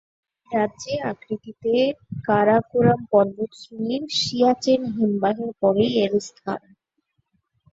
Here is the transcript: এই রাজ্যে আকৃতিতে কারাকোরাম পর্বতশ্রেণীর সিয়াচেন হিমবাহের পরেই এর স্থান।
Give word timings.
এই 0.49 0.57
রাজ্যে 0.57 0.93
আকৃতিতে 1.11 1.73
কারাকোরাম 2.25 2.99
পর্বতশ্রেণীর 3.11 4.03
সিয়াচেন 4.19 4.81
হিমবাহের 4.93 5.51
পরেই 5.61 5.91
এর 6.03 6.13
স্থান। 6.27 6.61